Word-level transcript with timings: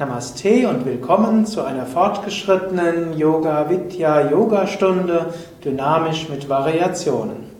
Namaste 0.00 0.66
und 0.66 0.86
willkommen 0.86 1.44
zu 1.44 1.62
einer 1.62 1.84
fortgeschrittenen 1.84 3.18
Yoga 3.18 3.68
Vidya 3.68 4.30
Yoga 4.30 4.66
Stunde, 4.66 5.26
dynamisch 5.62 6.26
mit 6.30 6.48
Variationen. 6.48 7.50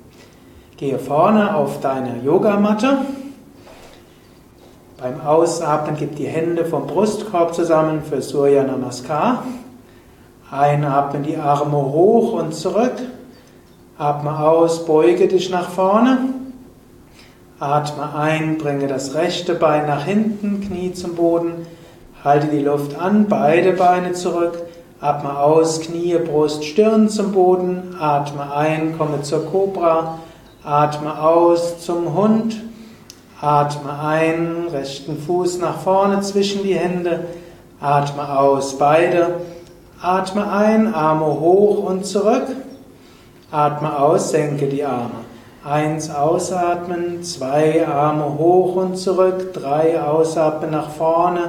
Gehe 0.78 0.98
vorne 0.98 1.54
auf 1.54 1.80
deine 1.80 2.22
Yogamatte. 2.24 2.96
Beim 4.96 5.20
Ausatmen 5.20 5.96
gib 5.98 6.16
die 6.16 6.28
Hände 6.28 6.64
vom 6.64 6.86
Brustkorb 6.86 7.52
zusammen 7.52 8.00
für 8.02 8.22
Surya 8.22 8.62
Namaskar. 8.62 9.44
Einatmen 10.50 11.24
die 11.24 11.36
Arme 11.36 11.76
hoch 11.76 12.32
und 12.32 12.54
zurück. 12.54 12.94
Atme 13.98 14.38
aus, 14.38 14.86
beuge 14.86 15.28
dich 15.28 15.50
nach 15.50 15.68
vorne. 15.68 16.20
Atme 17.58 18.14
ein, 18.14 18.56
bringe 18.56 18.86
das 18.86 19.12
rechte 19.12 19.54
Bein 19.54 19.86
nach 19.86 20.06
hinten, 20.06 20.62
Knie 20.62 20.94
zum 20.94 21.16
Boden. 21.16 21.66
Halte 22.22 22.48
die 22.48 22.62
Luft 22.62 22.98
an, 23.00 23.26
beide 23.28 23.72
Beine 23.72 24.12
zurück. 24.12 24.62
Atme 25.00 25.38
aus, 25.38 25.80
Knie, 25.80 26.18
Brust, 26.18 26.62
Stirn 26.64 27.08
zum 27.08 27.32
Boden. 27.32 27.96
Atme 27.98 28.52
ein, 28.54 28.98
komme 28.98 29.22
zur 29.22 29.46
Cobra. 29.46 30.18
Atme 30.62 31.22
aus 31.22 31.80
zum 31.80 32.14
Hund. 32.14 32.60
Atme 33.40 33.98
ein, 33.98 34.66
rechten 34.70 35.16
Fuß 35.18 35.60
nach 35.60 35.78
vorne 35.78 36.20
zwischen 36.20 36.62
die 36.62 36.74
Hände. 36.74 37.24
Atme 37.80 38.38
aus, 38.38 38.76
beide. 38.76 39.36
Atme 40.02 40.52
ein, 40.52 40.94
Arme 40.94 41.24
hoch 41.24 41.84
und 41.84 42.04
zurück. 42.04 42.48
Atme 43.50 43.98
aus, 43.98 44.30
senke 44.30 44.66
die 44.66 44.84
Arme. 44.84 45.24
Eins 45.64 46.14
ausatmen, 46.14 47.22
zwei 47.22 47.86
Arme 47.86 48.38
hoch 48.38 48.76
und 48.76 48.96
zurück, 48.96 49.54
drei 49.54 50.02
ausatmen 50.02 50.70
nach 50.70 50.90
vorne. 50.90 51.48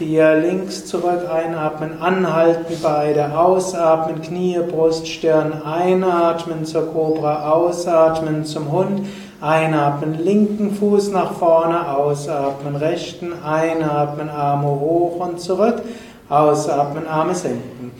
Vier 0.00 0.36
links 0.36 0.86
zurück 0.86 1.28
einatmen, 1.30 2.00
anhalten 2.00 2.74
beide, 2.82 3.36
ausatmen, 3.36 4.22
Knie, 4.22 4.58
Brust, 4.60 5.06
Stirn, 5.06 5.52
einatmen 5.62 6.64
zur 6.64 6.90
Cobra, 6.90 7.50
ausatmen 7.50 8.46
zum 8.46 8.72
Hund, 8.72 9.06
einatmen, 9.42 10.18
linken 10.24 10.74
Fuß 10.74 11.10
nach 11.10 11.32
vorne, 11.34 11.86
ausatmen, 11.94 12.76
rechten, 12.76 13.34
einatmen, 13.44 14.30
Arme 14.30 14.68
hoch 14.68 15.16
und 15.20 15.38
zurück, 15.38 15.82
ausatmen, 16.30 17.06
Arme 17.06 17.34
senken. 17.34 17.92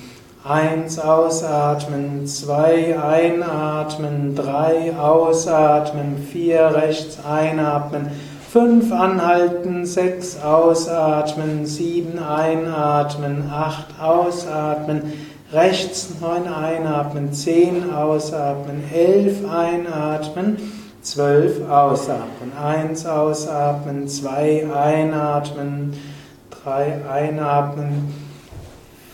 Eins 0.42 0.98
ausatmen, 0.98 2.26
zwei 2.26 2.98
einatmen, 2.98 4.34
drei 4.34 4.94
ausatmen, 4.98 6.16
vier 6.32 6.74
rechts 6.74 7.18
einatmen, 7.30 8.10
Fünf 8.52 8.90
anhalten, 8.90 9.86
sechs 9.86 10.36
ausatmen, 10.42 11.66
sieben 11.66 12.18
einatmen, 12.18 13.48
acht 13.48 13.86
ausatmen, 14.02 15.12
rechts 15.52 16.08
neun 16.20 16.52
einatmen, 16.52 17.32
zehn 17.32 17.92
ausatmen, 17.92 18.82
elf 18.92 19.48
einatmen, 19.48 20.56
zwölf 21.00 21.70
ausatmen, 21.70 22.50
eins 22.60 23.06
ausatmen, 23.06 24.08
zwei 24.08 24.66
einatmen, 24.74 25.94
drei 26.50 26.98
einatmen, 27.08 28.12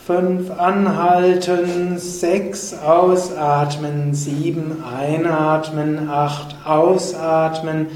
fünf 0.06 0.50
anhalten, 0.58 1.98
sechs 1.98 2.74
ausatmen, 2.82 4.14
sieben 4.14 4.82
einatmen, 4.82 6.08
acht 6.08 6.56
ausatmen, 6.64 7.88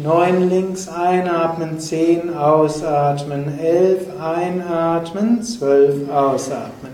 Neun 0.00 0.48
links 0.48 0.86
einatmen, 0.86 1.80
zehn 1.80 2.32
ausatmen, 2.32 3.58
elf 3.58 4.06
einatmen, 4.20 5.42
zwölf 5.42 6.08
ausatmen. 6.08 6.92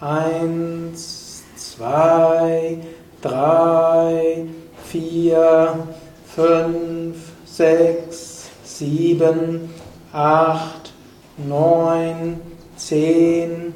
Eins, 0.00 1.42
zwei, 1.56 2.78
drei, 3.20 4.44
vier, 4.84 5.88
fünf, 6.32 7.16
sechs, 7.44 8.50
sieben, 8.62 9.70
acht, 10.12 10.92
neun, 11.36 12.40
zehn, 12.76 13.74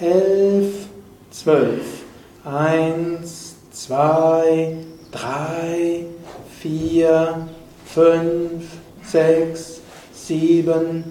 elf, 0.00 0.88
zwölf. 1.30 2.02
Eins, 2.44 3.56
zwei, 3.70 4.76
drei, 5.12 6.04
vier, 6.60 7.48
fünf, 7.98 8.62
sechs, 9.02 9.80
sieben, 10.12 11.02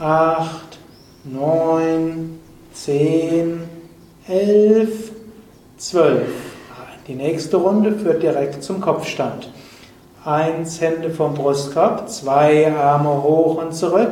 acht, 0.00 0.76
neun, 1.22 2.40
zehn, 2.72 3.60
elf, 4.26 5.12
zwölf. 5.76 6.32
Die 7.06 7.14
nächste 7.14 7.58
Runde 7.58 7.92
führt 7.92 8.24
direkt 8.24 8.64
zum 8.64 8.80
Kopfstand. 8.80 9.50
Eins 10.24 10.80
Hände 10.80 11.10
vom 11.10 11.34
Brustkorb, 11.34 12.08
zwei 12.08 12.74
Arme 12.74 13.22
hoch 13.22 13.62
und 13.62 13.72
zurück, 13.72 14.10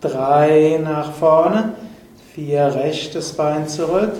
drei 0.00 0.80
nach 0.82 1.12
vorne, 1.12 1.74
vier 2.34 2.74
rechtes 2.74 3.34
Bein 3.34 3.68
zurück, 3.68 4.14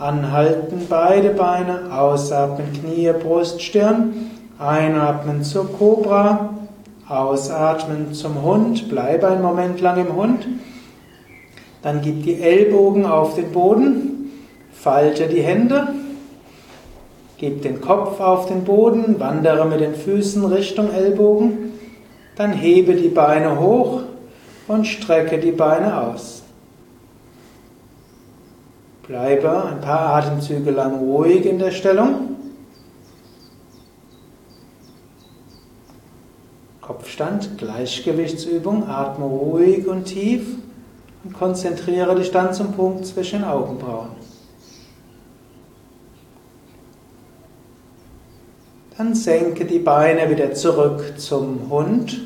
anhalten 0.00 0.86
beide 0.88 1.30
Beine, 1.30 1.82
ausatmen 1.96 2.72
Knie, 2.72 3.12
Brust, 3.12 3.62
Stirn, 3.62 4.28
einatmen 4.58 5.44
zur 5.44 5.72
Cobra, 5.72 6.50
Ausatmen 7.08 8.14
zum 8.14 8.42
Hund, 8.42 8.88
bleibe 8.88 9.28
einen 9.28 9.42
Moment 9.42 9.80
lang 9.80 10.04
im 10.04 10.16
Hund. 10.16 10.46
Dann 11.82 12.02
gib 12.02 12.24
die 12.24 12.40
Ellbogen 12.40 13.06
auf 13.06 13.36
den 13.36 13.52
Boden, 13.52 14.32
falte 14.72 15.28
die 15.28 15.42
Hände, 15.42 15.88
gib 17.38 17.62
den 17.62 17.80
Kopf 17.80 18.20
auf 18.20 18.46
den 18.46 18.64
Boden, 18.64 19.20
wandere 19.20 19.66
mit 19.66 19.80
den 19.80 19.94
Füßen 19.94 20.44
Richtung 20.44 20.92
Ellbogen, 20.92 21.72
dann 22.34 22.52
hebe 22.52 22.94
die 22.94 23.08
Beine 23.08 23.60
hoch 23.60 24.02
und 24.66 24.86
strecke 24.86 25.38
die 25.38 25.52
Beine 25.52 26.00
aus. 26.00 26.42
Bleibe 29.06 29.64
ein 29.64 29.80
paar 29.80 30.16
Atemzüge 30.16 30.72
lang 30.72 30.98
ruhig 30.98 31.46
in 31.46 31.60
der 31.60 31.70
Stellung. 31.70 32.35
Kopfstand, 36.86 37.58
Gleichgewichtsübung, 37.58 38.88
atme 38.88 39.24
ruhig 39.24 39.88
und 39.88 40.04
tief 40.04 40.46
und 41.24 41.32
konzentriere 41.32 42.14
dich 42.14 42.30
dann 42.30 42.54
zum 42.54 42.74
Punkt 42.74 43.04
zwischen 43.06 43.40
den 43.40 43.48
Augenbrauen. 43.48 44.10
Dann 48.96 49.16
senke 49.16 49.64
die 49.64 49.80
Beine 49.80 50.30
wieder 50.30 50.54
zurück 50.54 51.14
zum 51.16 51.68
Hund, 51.68 52.20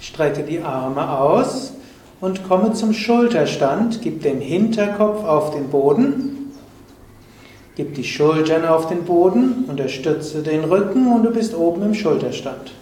strecke 0.00 0.44
die 0.44 0.62
Arme 0.62 1.18
aus 1.18 1.72
und 2.20 2.46
komme 2.48 2.74
zum 2.74 2.92
Schulterstand, 2.92 4.02
gib 4.02 4.22
den 4.22 4.40
Hinterkopf 4.40 5.24
auf 5.24 5.50
den 5.50 5.68
Boden 5.68 6.37
Gib 7.78 7.94
die 7.94 8.02
Schultern 8.02 8.64
auf 8.64 8.88
den 8.88 9.04
Boden, 9.04 9.64
unterstütze 9.68 10.42
den 10.42 10.64
Rücken 10.64 11.12
und 11.12 11.22
du 11.22 11.30
bist 11.30 11.54
oben 11.54 11.80
im 11.84 11.94
Schulterstand. 11.94 12.72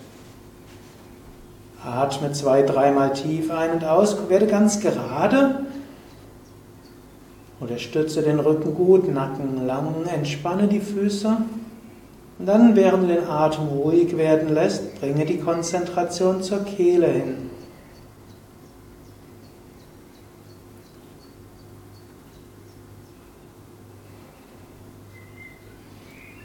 Atme 1.84 2.32
zwei, 2.32 2.62
dreimal 2.62 3.12
tief 3.12 3.50
ein 3.50 3.72
und 3.72 3.84
aus, 3.84 4.16
werde 4.30 4.46
ganz 4.46 4.80
gerade. 4.80 5.66
Unterstütze 7.60 8.22
den 8.22 8.40
Rücken 8.40 8.74
gut, 8.74 9.12
Nacken 9.12 9.66
lang, 9.66 10.06
entspanne 10.06 10.66
die 10.66 10.80
Füße. 10.80 11.28
Und 12.38 12.46
dann, 12.46 12.74
während 12.74 13.02
du 13.02 13.14
den 13.14 13.28
Atem 13.28 13.66
ruhig 13.66 14.16
werden 14.16 14.54
lässt, 14.54 14.98
bringe 14.98 15.26
die 15.26 15.40
Konzentration 15.40 16.42
zur 16.42 16.64
Kehle 16.64 17.08
hin. 17.08 17.45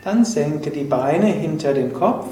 Dann 0.04 0.26
senke 0.26 0.72
die 0.72 0.84
Beine 0.84 1.28
hinter 1.28 1.74
den 1.74 1.94
Kopf. 1.94 2.26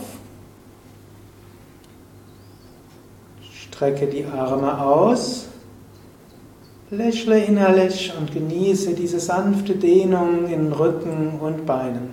Strecke 3.52 4.08
die 4.08 4.26
Arme 4.26 4.82
aus. 4.82 5.48
Lächle 6.92 7.44
innerlich 7.44 8.12
und 8.20 8.34
genieße 8.34 8.96
diese 8.96 9.20
sanfte 9.20 9.76
Dehnung 9.76 10.48
in 10.48 10.72
Rücken 10.74 11.40
und 11.40 11.68
Beinen. 11.68 12.10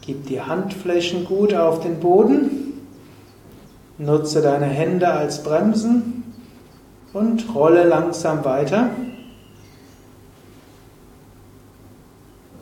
Gib 0.00 0.26
die 0.26 0.40
Handflächen 0.40 1.26
gut 1.26 1.52
auf 1.52 1.80
den 1.80 2.00
Boden. 2.00 2.80
Nutze 3.98 4.40
deine 4.40 4.66
Hände 4.66 5.08
als 5.08 5.42
Bremsen 5.42 6.24
und 7.12 7.54
rolle 7.54 7.84
langsam 7.84 8.44
weiter. 8.44 8.90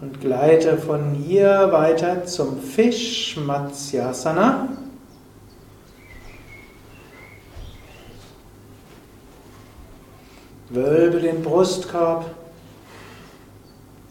und 0.04 0.20
gleite 0.20 0.76
von 0.76 1.12
hier 1.12 1.68
weiter 1.72 2.26
zum 2.26 2.60
Fisch 2.60 3.38
Matsyasana. 3.38 4.68
Wölbe 10.68 11.20
den 11.20 11.42
Brustkorb. 11.42 12.26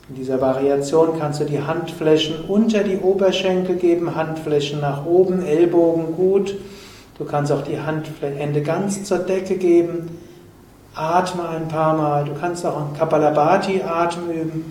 In 0.09 0.15
dieser 0.15 0.41
Variation 0.41 1.19
kannst 1.19 1.41
du 1.41 1.45
die 1.45 1.61
Handflächen 1.61 2.45
unter 2.47 2.83
die 2.83 2.97
Oberschenkel 2.97 3.75
geben, 3.75 4.15
Handflächen 4.15 4.79
nach 4.79 5.05
oben, 5.05 5.45
Ellbogen 5.45 6.15
gut. 6.15 6.55
Du 7.19 7.25
kannst 7.25 7.51
auch 7.51 7.61
die 7.61 7.79
Handhände 7.79 8.63
ganz 8.63 9.03
zur 9.03 9.19
Decke 9.19 9.57
geben. 9.57 10.17
Atme 10.95 11.47
ein 11.49 11.67
paar 11.67 11.95
Mal. 11.95 12.25
Du 12.25 12.33
kannst 12.33 12.65
auch 12.65 12.93
Kapalabhati-Atem 12.97 14.29
üben. 14.31 14.65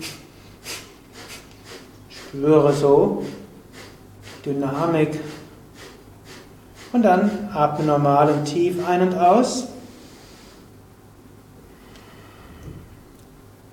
Spüre 2.33 2.73
so 2.73 3.23
Dynamik. 4.43 5.19
Und 6.91 7.03
dann 7.03 7.49
atme 7.53 7.85
normal 7.85 8.31
und 8.31 8.45
tief 8.45 8.83
ein 8.87 9.03
und 9.03 9.15
aus. 9.15 9.67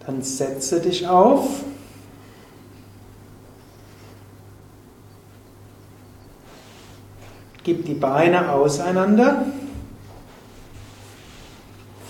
Dann 0.04 0.20
setze 0.20 0.78
dich 0.78 1.08
auf. 1.08 1.62
Gib 7.64 7.86
die 7.86 7.94
Beine 7.94 8.52
auseinander. 8.52 9.46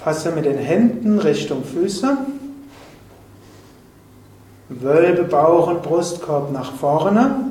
Fasse 0.03 0.33
mit 0.33 0.47
den 0.47 0.59
Händen 0.59 1.21
Richtung 1.21 1.63
Füße. 1.63 2.19
Wölbe 4.81 5.25
Bauch 5.25 5.69
und 5.69 5.83
Brustkorb 5.83 6.53
nach 6.53 6.73
vorne. 6.73 7.51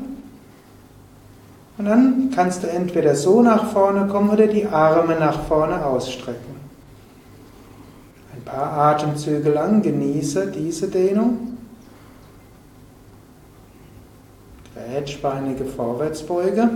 Und 1.78 1.86
dann 1.86 2.32
kannst 2.36 2.64
du 2.64 2.68
entweder 2.68 3.16
so 3.16 3.42
nach 3.42 3.72
vorne 3.72 4.08
kommen 4.08 4.30
oder 4.30 4.48
die 4.48 4.66
Arme 4.66 5.16
nach 5.18 5.44
vorne 5.44 5.86
ausstrecken. 5.86 6.56
Ein 8.36 8.44
paar 8.44 8.72
Atemzüge 8.74 9.50
lang 9.50 9.82
genieße 9.82 10.48
diese 10.48 10.88
Dehnung. 10.88 11.58
Grätschbeinige 14.74 15.66
Vorwärtsbeuge. 15.66 16.70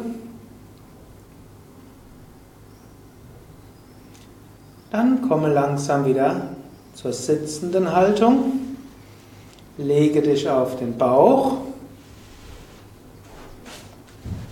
Dann 4.92 5.28
komme 5.28 5.52
langsam 5.52 6.06
wieder 6.06 6.50
zur 6.94 7.12
sitzenden 7.12 7.92
Haltung. 7.94 8.73
Lege 9.78 10.22
dich 10.22 10.48
auf 10.48 10.78
den 10.78 10.98
Bauch 10.98 11.58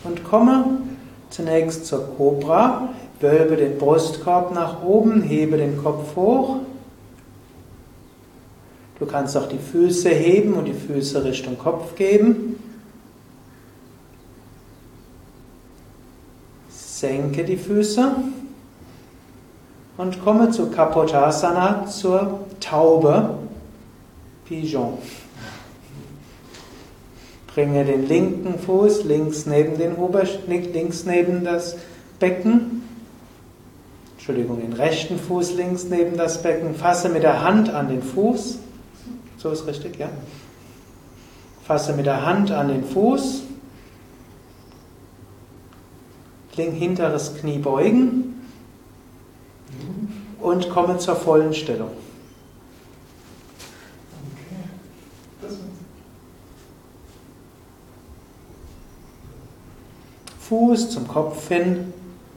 und 0.03 0.23
komme 0.23 0.79
zunächst 1.29 1.85
zur 1.85 2.07
Cobra. 2.15 2.89
Wölbe 3.19 3.55
den 3.55 3.77
Brustkorb 3.77 4.51
nach 4.51 4.81
oben, 4.83 5.21
hebe 5.21 5.57
den 5.57 5.81
Kopf 5.81 6.15
hoch. 6.15 6.57
Du 8.97 9.05
kannst 9.05 9.37
auch 9.37 9.47
die 9.47 9.59
Füße 9.59 10.09
heben 10.09 10.53
und 10.53 10.65
die 10.65 10.73
Füße 10.73 11.23
Richtung 11.23 11.57
Kopf 11.57 11.95
geben. 11.95 12.59
Senke 16.69 17.43
die 17.43 17.57
Füße 17.57 18.11
und 19.97 20.23
komme 20.23 20.49
zu 20.51 20.69
Kapotasana, 20.69 21.85
zur 21.87 22.41
Taube, 22.59 23.37
Pigeon. 24.51 24.97
Bringe 27.55 27.85
den 27.85 28.05
linken 28.05 28.59
Fuß 28.59 29.05
links 29.05 29.45
neben 29.45 29.77
den 29.77 29.95
Ober 29.95 30.23
links 30.45 31.05
neben 31.05 31.45
das 31.45 31.77
Becken. 32.19 32.83
Entschuldigung, 34.17 34.59
den 34.59 34.73
rechten 34.73 35.17
Fuß 35.17 35.53
links 35.53 35.85
neben 35.85 36.17
das 36.17 36.41
Becken. 36.41 36.75
Fasse 36.75 37.07
mit 37.07 37.23
der 37.23 37.41
Hand 37.41 37.69
an 37.69 37.87
den 37.87 38.03
Fuß. 38.03 38.59
So 39.37 39.51
ist 39.51 39.65
richtig, 39.67 39.97
ja? 39.97 40.09
Fasse 41.63 41.93
mit 41.93 42.05
der 42.05 42.25
Hand 42.25 42.51
an 42.51 42.67
den 42.67 42.83
Fuß. 42.83 43.43
Link 46.57 46.75
hinteres 46.75 47.37
Knie 47.37 47.57
beugen 47.57 48.41
und 50.41 50.69
komme 50.69 50.97
zur 50.97 51.15
vollen 51.15 51.53
Stellung. 51.53 51.91
Fuß 60.51 60.89
zum 60.89 61.07
Kopf 61.07 61.47
hin 61.47 61.93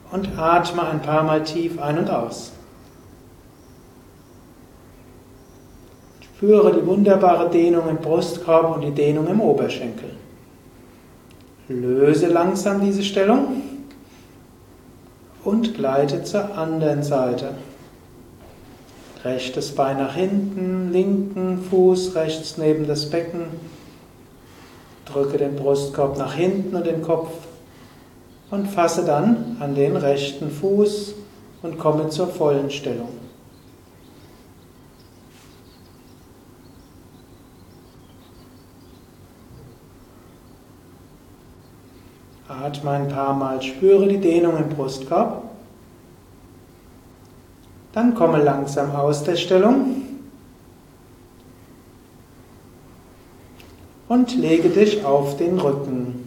und 0.09 0.39
atme 0.39 0.87
ein 0.87 1.01
paar 1.01 1.23
Mal 1.23 1.43
tief 1.43 1.81
ein 1.81 1.97
und 1.97 2.09
aus. 2.09 2.53
Spüre 6.21 6.79
die 6.79 6.87
wunderbare 6.87 7.49
Dehnung 7.49 7.89
im 7.89 7.97
Brustkorb 7.97 8.73
und 8.73 8.83
die 8.83 8.91
Dehnung 8.91 9.27
im 9.27 9.41
Oberschenkel. 9.41 10.11
Löse 11.67 12.27
langsam 12.27 12.79
diese 12.79 13.03
Stellung 13.03 13.61
und 15.43 15.73
gleite 15.73 16.23
zur 16.23 16.57
anderen 16.57 17.03
Seite. 17.03 17.49
Rechtes 19.25 19.75
Bein 19.75 19.97
nach 19.97 20.15
hinten, 20.15 20.93
linken 20.93 21.61
Fuß 21.69 22.15
rechts 22.15 22.57
neben 22.57 22.87
das 22.87 23.09
Becken. 23.09 23.47
Drücke 25.03 25.37
den 25.37 25.57
Brustkorb 25.57 26.17
nach 26.17 26.33
hinten 26.33 26.77
und 26.77 26.85
den 26.85 27.01
Kopf 27.01 27.29
und 28.51 28.67
fasse 28.67 29.05
dann 29.05 29.57
an 29.59 29.75
den 29.75 29.95
rechten 29.95 30.51
Fuß 30.51 31.15
und 31.63 31.77
komme 31.79 32.09
zur 32.09 32.27
vollen 32.27 32.69
Stellung. 32.69 33.09
Atme 42.47 42.91
ein 42.91 43.07
paar 43.07 43.33
Mal, 43.33 43.61
spüre 43.61 44.07
die 44.07 44.19
Dehnung 44.19 44.57
im 44.57 44.69
Brustkorb. 44.69 45.43
Dann 47.93 48.13
komme 48.13 48.43
langsam 48.43 48.95
aus 48.95 49.23
der 49.23 49.35
Stellung 49.35 50.03
und 54.07 54.35
lege 54.35 54.69
dich 54.69 55.03
auf 55.03 55.37
den 55.37 55.59
Rücken. 55.59 56.24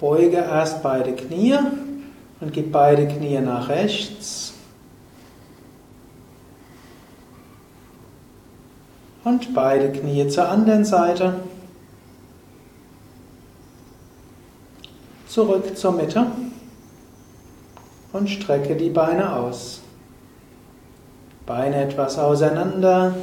Beuge 0.00 0.38
erst 0.38 0.82
beide 0.82 1.12
Knie 1.12 1.58
und 2.40 2.52
gib 2.52 2.72
beide 2.72 3.06
Knie 3.06 3.38
nach 3.40 3.68
rechts. 3.68 4.54
Und 9.22 9.54
beide 9.54 9.92
Knie 9.92 10.26
zur 10.28 10.48
anderen 10.48 10.86
Seite. 10.86 11.34
Zurück 15.28 15.76
zur 15.76 15.92
Mitte 15.92 16.26
und 18.12 18.28
strecke 18.28 18.74
die 18.74 18.90
Beine 18.90 19.36
aus. 19.36 19.82
Beine 21.46 21.84
etwas 21.84 22.18
auseinander, 22.18 23.14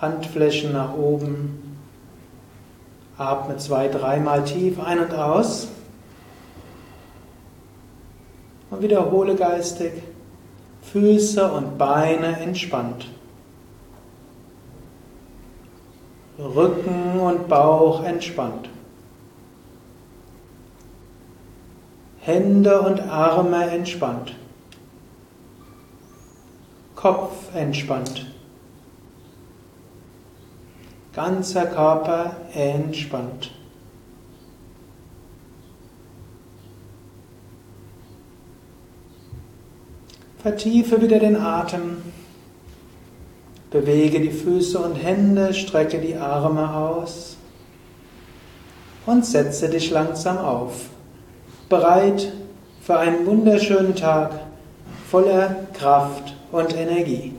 Handflächen 0.00 0.72
nach 0.72 0.94
oben. 0.94 1.69
Atme 3.20 3.58
zwei, 3.58 3.88
dreimal 3.88 4.44
tief 4.44 4.80
ein 4.80 4.98
und 4.98 5.12
aus. 5.12 5.68
Und 8.70 8.80
wiederhole 8.80 9.36
geistig 9.36 9.92
Füße 10.90 11.52
und 11.52 11.76
Beine 11.76 12.40
entspannt. 12.40 13.08
Rücken 16.38 17.20
und 17.20 17.46
Bauch 17.46 18.02
entspannt. 18.04 18.70
Hände 22.20 22.80
und 22.80 23.00
Arme 23.00 23.68
entspannt. 23.70 24.34
Kopf 26.94 27.54
entspannt. 27.54 28.39
Ganzer 31.12 31.66
Körper 31.66 32.36
entspannt. 32.54 33.50
Vertiefe 40.38 41.02
wieder 41.02 41.18
den 41.18 41.36
Atem. 41.36 41.98
Bewege 43.70 44.20
die 44.20 44.30
Füße 44.30 44.78
und 44.78 44.94
Hände, 44.94 45.52
strecke 45.52 45.98
die 45.98 46.16
Arme 46.16 46.74
aus 46.74 47.36
und 49.06 49.26
setze 49.26 49.68
dich 49.68 49.90
langsam 49.90 50.38
auf. 50.38 50.86
Bereit 51.68 52.32
für 52.80 52.98
einen 52.98 53.26
wunderschönen 53.26 53.94
Tag 53.94 54.32
voller 55.10 55.66
Kraft 55.74 56.34
und 56.52 56.76
Energie. 56.76 57.34